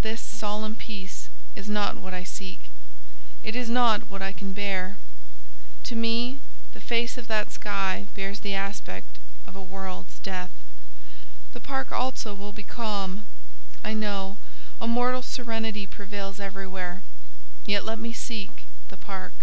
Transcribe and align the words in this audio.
This 0.00 0.22
solemn 0.22 0.74
peace 0.76 1.28
is 1.54 1.68
not 1.68 1.98
what 1.98 2.14
I 2.14 2.24
seek, 2.24 2.70
it 3.42 3.54
is 3.54 3.68
not 3.68 4.08
what 4.08 4.22
I 4.22 4.32
can 4.32 4.54
bear: 4.54 4.96
to 5.84 5.94
me 5.94 6.38
the 6.72 6.80
face 6.80 7.18
of 7.18 7.26
that 7.28 7.52
sky 7.52 8.06
bears 8.14 8.40
the 8.40 8.54
aspect 8.54 9.18
of 9.46 9.54
a 9.54 9.60
world's 9.60 10.20
death. 10.20 10.52
The 11.52 11.60
park 11.60 11.92
also 11.92 12.32
will 12.34 12.54
be 12.54 12.62
calm—I 12.62 13.92
know, 13.92 14.38
a 14.80 14.86
mortal 14.88 15.20
serenity 15.22 15.86
prevails 15.86 16.40
everywhere—yet 16.40 17.84
let 17.84 17.98
me 17.98 18.14
seek 18.14 18.64
the 18.88 18.96
park. 18.96 19.34